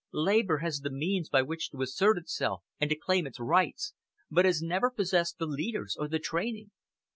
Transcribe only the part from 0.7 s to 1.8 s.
the means by which